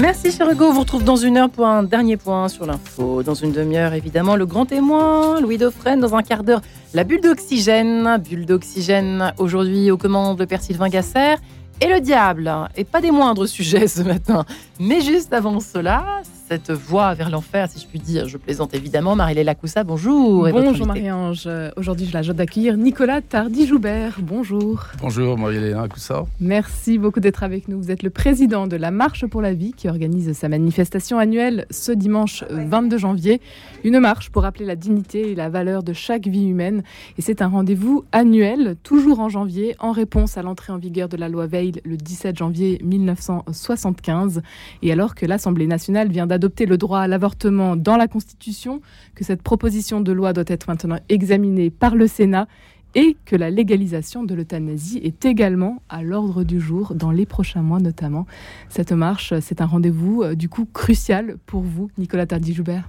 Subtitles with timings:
[0.00, 3.22] Merci cher Hugo, on vous retrouve dans une heure pour un dernier point sur l'info.
[3.22, 6.00] Dans une demi-heure, évidemment, le grand témoin, Louis Dauphren.
[6.00, 6.60] Dans un quart d'heure,
[6.92, 8.18] la bulle d'oxygène.
[8.18, 11.36] Bulle d'oxygène, aujourd'hui aux commandes de Père Sylvain Gasser.
[11.80, 14.44] Et le diable, et pas des moindres sujets ce matin.
[14.80, 16.20] Mais juste avant cela,
[16.50, 18.26] cette voie vers l'enfer, si je puis dire.
[18.26, 19.14] Je plaisante évidemment.
[19.14, 20.48] Marie-Léla Coussa, bonjour.
[20.50, 21.48] bonjour Marie-Ange.
[21.76, 24.18] Aujourd'hui, je la joie d'accueillir Nicolas Tardy-Joubert.
[24.20, 24.82] Bonjour.
[25.00, 26.24] Bonjour Marie-Léla Coussa.
[26.40, 27.80] Merci beaucoup d'être avec nous.
[27.80, 31.66] Vous êtes le président de la Marche pour la vie qui organise sa manifestation annuelle
[31.70, 33.40] ce dimanche 22 janvier.
[33.84, 36.82] Une marche pour rappeler la dignité et la valeur de chaque vie humaine.
[37.16, 41.16] Et c'est un rendez-vous annuel, toujours en janvier, en réponse à l'entrée en vigueur de
[41.16, 44.42] la loi Veil le 17 janvier 1975.
[44.82, 48.80] Et alors que l'Assemblée nationale vient d'adopter adopter le droit à l'avortement dans la Constitution,
[49.14, 52.48] que cette proposition de loi doit être maintenant examinée par le Sénat
[52.94, 57.60] et que la légalisation de l'euthanasie est également à l'ordre du jour dans les prochains
[57.60, 58.26] mois notamment.
[58.70, 62.88] Cette marche, c'est un rendez-vous euh, du coup crucial pour vous, Nicolas Tardy-Joubert.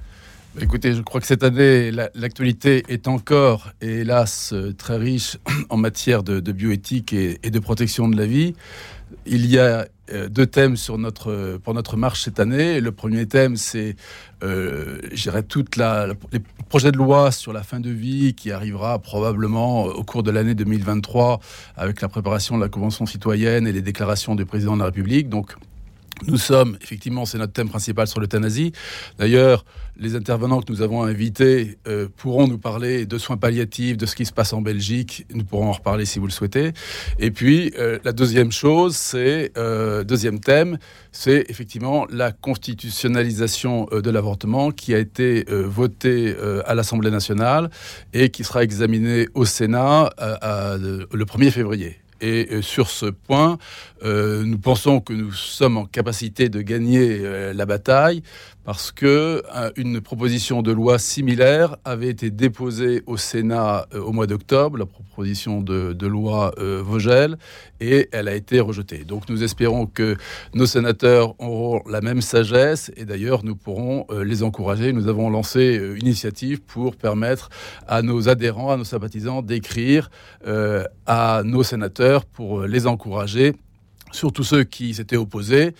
[0.59, 5.37] Écoutez, je crois que cette année, l'actualité est encore, hélas, très riche
[5.69, 8.53] en matière de, bioéthique et, de protection de la vie.
[9.25, 10.75] Il y a euh, deux thèmes
[11.63, 12.81] pour notre marche cette année.
[12.81, 13.95] Le premier thème, c'est,
[14.43, 14.99] euh,
[15.47, 20.03] toute la, les projets de loi sur la fin de vie qui arrivera probablement au
[20.03, 21.39] cours de l'année 2023
[21.75, 25.29] avec la préparation de la Convention citoyenne et les déclarations du président de la République.
[25.29, 25.55] Donc,
[26.27, 28.71] nous sommes, effectivement, c'est notre thème principal sur l'euthanasie.
[29.17, 29.65] D'ailleurs,
[29.97, 34.15] les intervenants que nous avons invités euh, pourront nous parler de soins palliatifs, de ce
[34.15, 35.25] qui se passe en Belgique.
[35.33, 36.71] Nous pourrons en reparler si vous le souhaitez.
[37.19, 40.77] Et puis, euh, la deuxième chose, c'est, euh, deuxième thème,
[41.11, 46.33] c'est effectivement la constitutionnalisation de l'avortement qui a été votée
[46.65, 47.69] à l'Assemblée nationale
[48.13, 52.00] et qui sera examinée au Sénat le 1er février.
[52.21, 53.57] Et sur ce point,
[54.03, 58.23] euh, nous pensons que nous sommes en capacité de gagner euh, la bataille
[58.63, 64.27] parce que euh, une proposition de loi similaire avait été déposée au Sénat au mois
[64.27, 67.37] d'octobre, la proposition de, de loi Vogel,
[67.79, 69.03] et elle a été rejetée.
[69.03, 70.15] Donc nous espérons que
[70.53, 74.93] nos sénateurs auront la même sagesse et d'ailleurs nous pourrons les encourager.
[74.93, 77.49] Nous avons lancé une initiative pour permettre
[77.87, 80.11] à nos adhérents, à nos sympathisants d'écrire
[81.07, 83.55] à nos sénateurs pour les encourager
[84.11, 85.73] surtout ceux qui s'étaient opposés,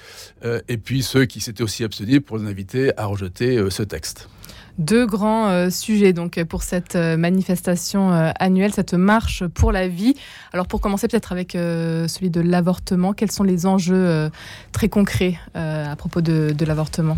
[0.44, 3.84] euh, et puis ceux qui s'étaient aussi abstenus pour les inviter à rejeter euh, ce
[3.84, 4.30] texte.
[4.78, 8.10] Deux grands euh, sujets donc pour cette manifestation
[8.40, 10.16] annuelle, cette marche pour la vie.
[10.54, 14.30] Alors pour commencer peut-être avec celui de l'avortement, quels sont les enjeux
[14.72, 17.18] très concrets à propos de, l'avortement?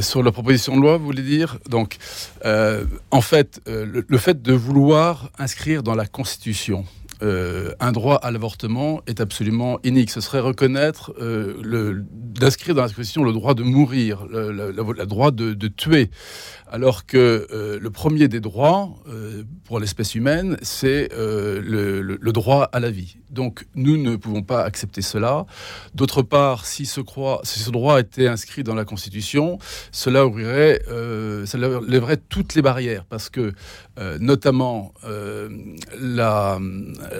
[0.00, 1.58] Sur la proposition de loi, vous voulez dire?
[1.68, 1.96] Donc,
[2.44, 6.84] en fait, le, fait de vouloir inscrire dans la Constitution
[7.22, 10.10] euh, un droit à l'avortement est absolument inique.
[10.10, 14.72] Ce serait reconnaître, euh, d'inscrire dans la Constitution le droit de mourir, le,
[15.04, 16.10] droit de, tuer.
[16.72, 18.94] Alors que euh, le premier des droits
[19.64, 23.16] pour l'espèce humaine, c'est le, droit à la vie.
[23.30, 25.46] Donc nous ne pouvons pas accepter cela.
[25.94, 27.00] D'autre part, si ce,
[27.42, 29.58] si ce, droit était inscrit dans la Constitution,
[29.92, 33.52] cela ouvrirait, cela lèverait toutes les barrières, parce que
[34.20, 34.94] notamment
[35.98, 36.58] la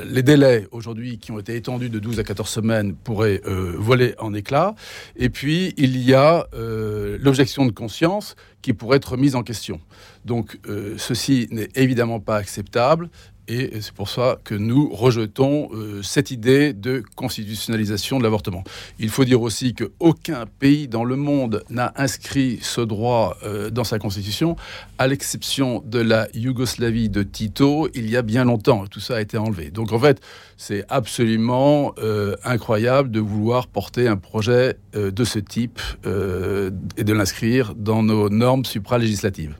[0.04, 4.14] les délais aujourd'hui qui ont été étendus de 12 à 14 semaines pourraient euh, voler
[4.18, 4.74] en éclats.
[5.16, 9.80] Et puis, il y a euh, l'objection de conscience qui pourrait être mise en question.
[10.24, 13.10] Donc, euh, ceci n'est évidemment pas acceptable.
[13.50, 18.62] Et c'est pour ça que nous rejetons euh, cette idée de constitutionnalisation de l'avortement.
[19.00, 23.82] Il faut dire aussi qu'aucun pays dans le monde n'a inscrit ce droit euh, dans
[23.82, 24.54] sa constitution,
[24.98, 28.86] à l'exception de la Yougoslavie de Tito, il y a bien longtemps.
[28.86, 29.72] Tout ça a été enlevé.
[29.72, 30.20] Donc en fait,
[30.56, 37.74] c'est absolument euh, incroyable de vouloir porter un projet de ce type et de l'inscrire
[37.74, 39.56] dans nos normes supralégislatives.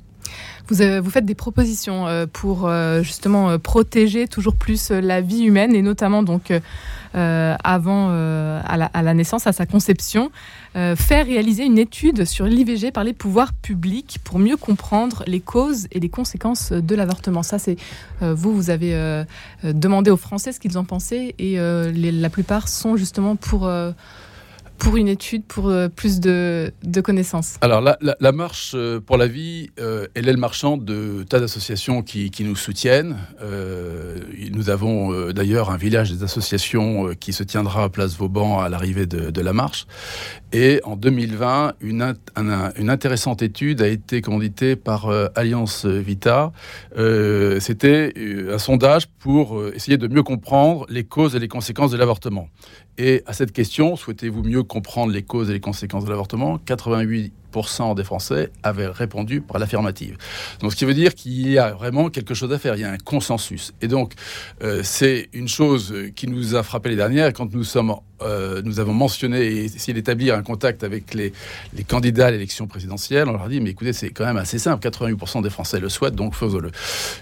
[0.71, 5.75] Vous, faites des propositions euh, pour euh, justement euh, protéger toujours plus la vie humaine
[5.75, 6.53] et notamment donc
[7.13, 10.31] avant à la, naissance, à sa conception,
[10.75, 15.89] faire réaliser une étude sur l'IVG par les pouvoirs publics pour mieux comprendre les causes
[15.91, 17.43] et les conséquences de l'avortement.
[17.43, 17.77] Ça, c'est
[18.21, 19.25] vous, vous avez
[19.65, 23.69] demandé aux Français ce qu'ils en pensaient et la plupart sont justement pour
[24.81, 26.73] pour une étude, pour euh, plus de,
[27.05, 31.39] connaissances Alors, la, marche euh, pour la vie, euh, elle est le marchand de tas
[31.39, 33.17] d'associations qui, nous soutiennent.
[34.53, 39.05] nous avons d'ailleurs un village des associations qui se tiendra à Place Vauban à l'arrivée
[39.07, 39.87] de, la marche.
[40.53, 42.15] Et en 2020, une,
[42.89, 46.53] intéressante étude a été commanditée par euh, Alliance Vita.
[46.97, 48.13] Euh, C'était
[48.51, 52.49] un sondage pour essayer de mieux comprendre les causes et les conséquences de l'avortement.
[52.99, 56.59] Et à cette question, souhaitez-vous mieux comprendre les causes et les conséquences de l'avortement?
[56.59, 57.33] 88
[57.95, 60.17] des Français avaient répondu par l'affirmative.
[60.61, 62.75] Donc, ce qui veut dire qu'il y a vraiment quelque chose à faire.
[62.77, 63.73] Il y a un consensus.
[63.81, 64.15] Et donc,
[64.63, 68.81] euh, c'est une chose qui nous a frappé les dernières quand nous sommes, euh, nous
[68.81, 71.33] avons mentionné et essayé d'établir un contact avec les,
[71.89, 73.29] candidats à l'élection présidentielle.
[73.29, 74.87] On leur a dit, mais écoutez, c'est quand même assez simple.
[74.89, 76.71] 88% des Français le souhaitent, donc faisons-le.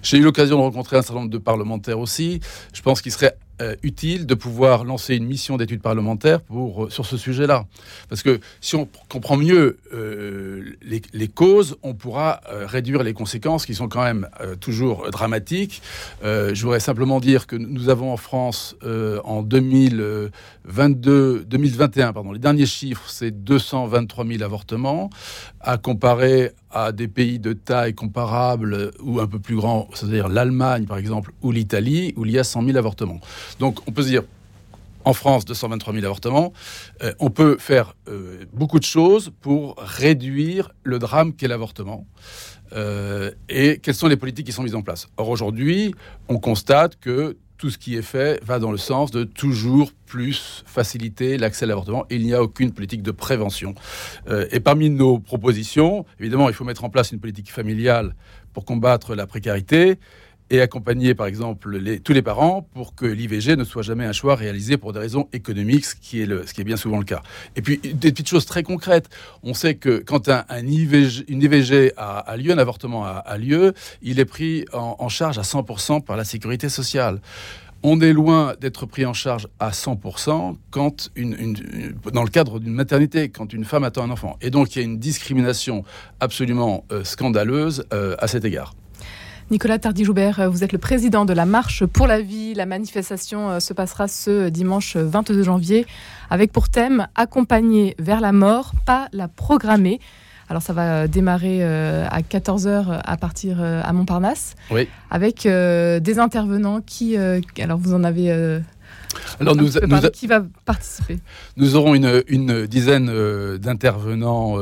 [0.02, 2.40] J'ai eu l'occasion de rencontrer un certain nombre de parlementaires aussi.
[2.72, 6.90] Je pense qu'il serait euh, utile de pouvoir lancer une mission d'études parlementaires pour, euh,
[6.90, 7.66] sur ce sujet-là.
[8.08, 13.74] Parce que si on comprend mieux euh, les, causes, on pourra réduire les conséquences qui
[13.74, 14.28] sont quand même
[14.60, 15.82] toujours dramatiques.
[16.22, 18.76] je voudrais simplement dire que nous avons en France
[19.24, 25.10] en 2022, 2021, pardon, les derniers chiffres, c'est 223 000 avortements,
[25.60, 30.86] à comparer à des pays de taille comparable ou un peu plus grand, c'est-à-dire l'Allemagne
[30.86, 33.20] par exemple ou l'Italie, où il y a 100 000 avortements.
[33.58, 34.22] Donc on peut se dire,
[35.08, 36.52] en France, 223 000 avortements,
[37.02, 42.06] euh, on peut faire euh, beaucoup de choses pour réduire le drame qu'est l'avortement.
[42.74, 45.94] Euh, et quelles sont les politiques qui sont mises en place Or aujourd'hui,
[46.28, 50.62] on constate que tout ce qui est fait va dans le sens de toujours plus
[50.66, 52.04] faciliter l'accès à l'avortement.
[52.10, 53.74] Il n'y a aucune politique de prévention.
[54.52, 58.14] Et parmi nos propositions, évidemment, il faut mettre en place une politique familiale
[58.52, 59.98] pour combattre la précarité
[60.50, 64.34] et accompagner, par exemple, tous les parents pour que l'IVG ne soit jamais un choix
[64.34, 67.22] réalisé pour des raisons économiques, ce qui est, bien souvent le cas.
[67.56, 69.08] Et puis, des petites choses très concrètes.
[69.42, 74.20] On sait que quand un, IVG, une IVG a, lieu, un avortement a, lieu, il
[74.20, 77.20] est pris en, charge à 100% par la sécurité sociale
[77.84, 81.10] on est loin d'être pris en charge à 100% quand
[82.12, 84.36] dans le cadre d'une maternité, quand une femme attend un enfant.
[84.40, 85.84] Et donc il y a une discrimination
[86.18, 88.74] absolument euh, scandaleuse euh, à cet égard.
[89.50, 92.52] Nicolas Tardy-Joubert, euh, vous êtes le président de la Marche pour la vie.
[92.52, 95.86] La manifestation euh, se passera ce dimanche 22 janvier
[96.28, 100.00] avec pour thème Accompagner vers la mort, pas la programmer.
[100.50, 104.54] Alors ça va euh, démarrer à 14h à partir à Montparnasse.
[104.70, 104.86] Oui.
[105.10, 107.16] Avec des intervenants qui...
[107.16, 108.60] alors vous en avez...
[109.40, 109.68] Alors nous,
[110.12, 111.18] qui va participer?
[111.56, 114.56] Nous aurons une, une dizaine d'intervenants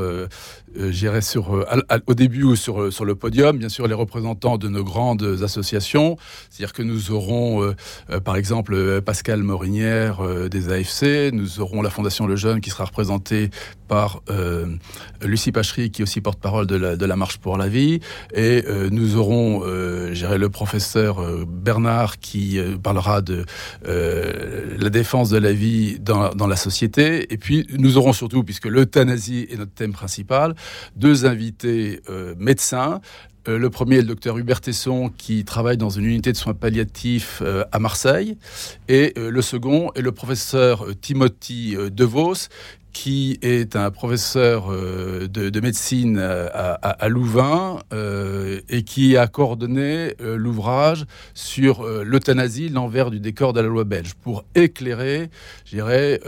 [0.77, 1.65] euh, j'irai sur, euh,
[2.07, 5.39] au début ou sur, euh, sur le podium, bien sûr, les représentants de nos grandes
[5.41, 6.17] associations.
[6.49, 7.73] C'est-à-dire que nous aurons,
[8.23, 13.49] par exemple, Pascal Morinière des AFC, nous aurons la Fondation Le Jeune qui sera représentée
[13.87, 14.21] par
[15.21, 17.99] Lucie Pachery, qui est aussi porte-parole de la, de la Marche pour la vie,
[18.33, 19.63] et nous aurons,
[20.13, 23.45] j'irai le professeur Bernard qui parlera de
[24.77, 29.47] la défense de la vie dans, la société, et puis nous aurons surtout, puisque l'euthanasie
[29.49, 30.55] est notre thème principal,
[30.95, 33.01] deux invités euh, médecins.
[33.47, 36.53] Euh, le premier est le docteur Hubert Tesson qui travaille dans une unité de soins
[36.53, 38.37] palliatifs euh, à Marseille.
[38.87, 42.49] Et le second est le professeur Timothy DeVos
[42.97, 50.35] qui est un professeur euh, de, médecine à, Louvain euh, et qui a coordonné euh,
[50.35, 51.05] l'ouvrage
[51.35, 55.29] sur l'euthanasie, l'envers du décor de la loi belge, pour éclairer,
[55.65, 56.19] je dirais,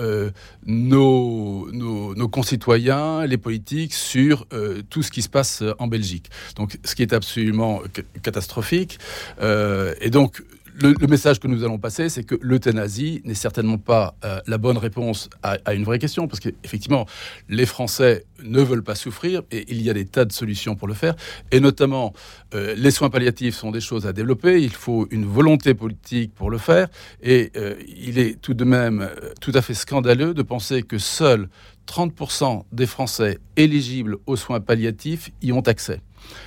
[0.67, 4.45] nos, nos, concitoyens, les politiques, sur
[4.91, 6.29] tout ce qui se passe en Belgique.
[6.55, 7.81] Donc, ce qui est absolument
[8.21, 8.99] catastrophique.
[9.41, 10.43] et donc,
[10.81, 14.77] le, message que nous allons passer, c'est que l'euthanasie n'est certainement pas euh, la bonne
[14.77, 17.05] réponse à, une vraie question, parce qu'effectivement,
[17.49, 20.87] les Français ne veulent pas souffrir, et il y a des tas de solutions pour
[20.87, 21.15] le faire,
[21.51, 22.13] et notamment,
[22.53, 26.49] euh, les soins palliatifs sont des choses à développer, il faut une volonté politique pour
[26.49, 26.87] le faire,
[27.21, 29.09] et euh, il est tout de même
[29.41, 31.49] tout à fait scandaleux de penser que seuls
[31.89, 36.01] 30% des Français éligibles aux soins palliatifs y ont accès.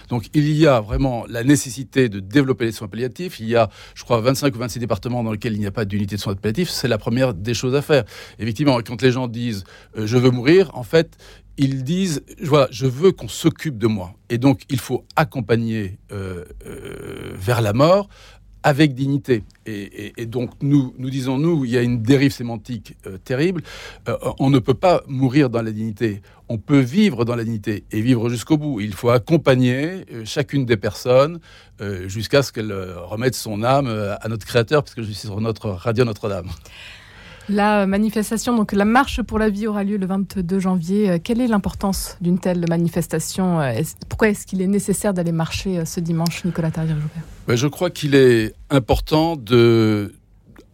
[0.09, 3.41] Donc il y a vraiment la nécessité de développer les soins palliatifs.
[3.41, 5.85] Il y a, je crois, 25 ou 26 départements dans lesquels il n'y a pas
[5.85, 6.71] d'unité de soins palliatifs.
[6.71, 8.05] C'est la première des choses à faire.
[8.39, 9.65] Effectivement, quand les gens disent
[9.97, 11.17] euh, je veux mourir, en fait,
[11.57, 14.15] ils disent voilà, je veux qu'on s'occupe de moi.
[14.31, 18.09] Et donc il faut accompagner euh, euh, vers la mort
[18.62, 19.45] avec dignité.
[19.66, 23.62] Et, donc, nous, nous disons, nous, il y a une dérive sémantique euh, terrible.
[24.09, 26.23] Euh, on ne peut pas mourir dans la dignité.
[26.49, 28.81] On peut vivre dans la dignité et vivre jusqu'au bout.
[28.81, 31.40] Il faut accompagner euh, chacune des personnes
[32.07, 36.04] jusqu'à ce qu'elle remette son âme à notre Créateur, puisque je suis sur notre radio
[36.04, 36.47] Notre-Dame.
[37.49, 41.21] La manifestation, donc la marche pour la vie aura lieu le 22 janvier.
[41.23, 43.61] Quelle est l'importance d'une telle manifestation
[44.09, 48.55] Pourquoi est-ce qu'il est nécessaire d'aller marcher ce dimanche, Nicolas Tardier-Joubert je crois qu'il est
[48.71, 50.15] important de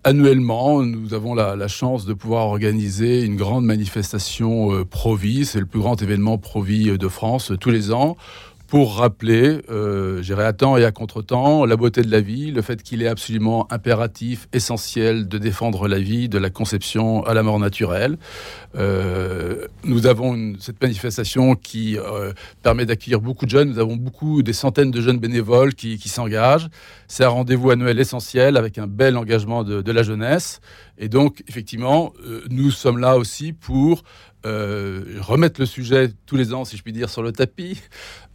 [0.05, 5.45] Annuellement, nous avons la, chance de pouvoir organiser une grande manifestation pro-vie.
[5.45, 8.17] C'est le plus grand événement pro-vie de France tous les ans
[8.69, 12.61] pour rappeler, euh, j'irai à temps et à contre-temps, la beauté de la vie, le
[12.61, 17.43] fait qu'il est absolument impératif, essentiel de défendre la vie de la conception à la
[17.43, 18.19] mort naturelle.
[18.77, 23.71] Euh, nous avons cette manifestation qui euh, permet d'accueillir beaucoup de jeunes.
[23.71, 26.69] Nous avons beaucoup, des centaines de jeunes bénévoles qui, qui s'engagent.
[27.07, 30.61] C'est un rendez-vous annuel essentiel avec un bel engagement de, de la jeunesse.
[30.99, 34.03] Et donc, effectivement, euh, nous sommes là aussi pour
[34.47, 37.80] euh, remettre le sujet tous les ans, si je puis dire, sur le tapis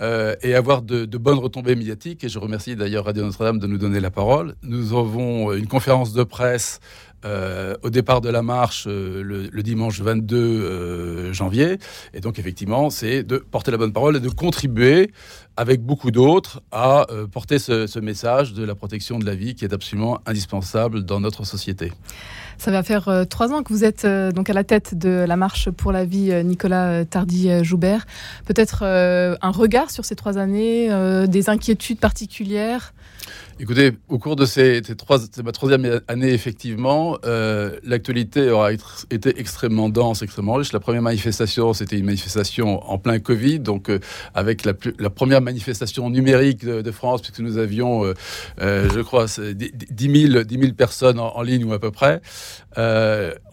[0.02, 2.24] euh, et avoir de, bonnes retombées médiatiques.
[2.24, 4.56] Et je remercie d'ailleurs Radio Notre-Dame de nous donner la parole.
[4.64, 6.80] Nous avons une conférence de presse
[7.26, 11.78] au départ de la marche le, dimanche 22 janvier.
[12.14, 15.12] Et donc, effectivement, c'est de porter la bonne parole et de contribuer
[15.56, 19.66] avec beaucoup d'autres à porter ce, ce message de la protection de la vie qui
[19.66, 21.92] est absolument indispensable dans notre société.
[22.58, 25.26] Ça va faire euh, trois ans que vous êtes euh, donc à la tête de
[25.28, 28.06] la marche pour la vie, euh, Nicolas Tardy-Joubert.
[28.46, 30.90] Peut-être un regard sur ces trois années,
[31.28, 32.94] des inquiétudes particulières?
[33.64, 39.88] Écoutez, au cours de ces, trois, ma troisième année, effectivement, euh, l'actualité aura été extrêmement
[39.88, 40.74] dense, extrêmement riche.
[40.74, 44.02] La première manifestation, c'était une manifestation en plein Covid, donc euh,
[44.34, 44.74] avec la,
[45.10, 48.04] première manifestation numérique de, France, puisque nous avions,
[48.60, 52.20] euh, je crois, 10 000, 10 000 personnes en, ligne ou à peu près.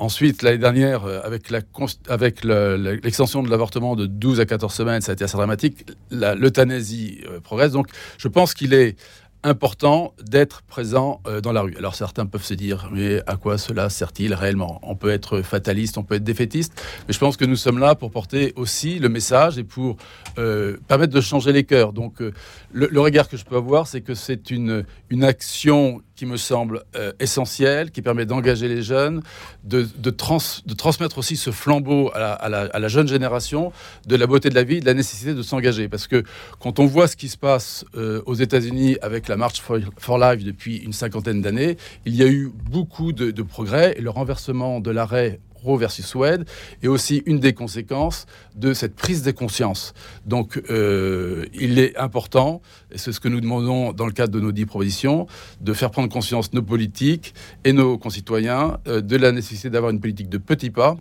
[0.00, 5.14] ensuite, l'année dernière, avec l'extension avec de l'avortement de 12 à 14 semaines, ça a
[5.14, 5.86] été assez dramatique.
[6.10, 7.70] L'euthanasie progresse.
[7.70, 7.86] Donc,
[8.18, 8.96] je pense qu'il est
[9.42, 11.74] important d'être présent euh, dans la rue.
[11.76, 14.80] Alors certains peuvent se dire, mais à quoi cela sert-il réellement?
[14.82, 17.94] On peut être fataliste, on peut être défaitiste, mais je pense que nous sommes là
[17.94, 19.96] pour porter aussi le message et pour
[20.38, 21.92] euh, permettre de changer les cœurs.
[21.92, 22.32] Donc euh,
[22.72, 26.82] le, regard que je peux avoir, c'est que c'est une, une action qui me semble
[27.18, 29.22] essentielle, qui permet d'engager les jeunes,
[29.64, 33.72] de, de, de, transmettre aussi ce flambeau à la, à la, jeune génération
[34.06, 35.88] de la beauté de la vie, de la nécessité de s'engager.
[35.88, 36.22] Parce que
[36.58, 40.76] quand on voit ce qui se passe aux États-Unis avec la March for, Life depuis
[40.78, 45.40] une cinquantaine d'années, il y a eu beaucoup de, progrès et le renversement de l'arrêt
[45.62, 46.48] Roe versus Wade
[46.82, 49.92] est aussi une des conséquences de cette prise de conscience.
[50.26, 54.40] Donc, euh, il est important, et c'est ce que nous demandons dans le cadre de
[54.40, 55.26] nos dix propositions,
[55.60, 57.34] de faire prendre conscience nos politiques
[57.64, 60.96] et nos concitoyens euh, de la nécessité d'avoir une politique de petits pas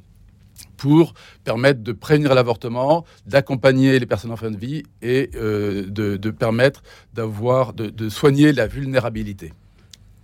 [0.78, 1.14] pour
[1.44, 6.82] permettre de prévenir l'avortement, d'accompagner les personnes en fin de vie et euh, de, permettre
[7.14, 9.54] d'avoir, de, soigner la vulnérabilité.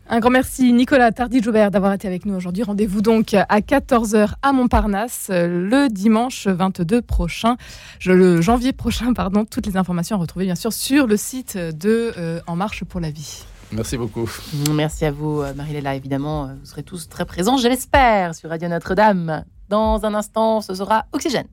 [0.07, 2.61] Un grand merci Nicolas Tardy-Joubert d'avoir été avec nous aujourd'hui.
[2.61, 7.57] Rendez-vous donc à 14h à Montparnasse le dimanche 22 prochain,
[8.05, 9.45] le janvier prochain, pardon.
[9.45, 12.99] Toutes les informations à retrouver bien sûr sur le site de euh, En Marche pour
[12.99, 13.45] la vie.
[13.71, 14.29] Merci beaucoup.
[14.71, 15.95] Merci à vous, euh, Marie-Léla.
[15.95, 19.43] Évidemment, vous serez tous très présents, je l'espère, sur Radio Notre-Dame.
[19.69, 21.47] Dans un instant, ce sera Oxygène.